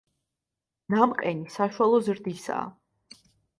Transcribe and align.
ნამყენი 0.93 1.53
საშუალო 1.57 2.01
ზრდისაა. 2.09 2.67